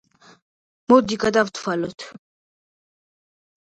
[0.93, 2.09] მოდი გადავთვალოთ.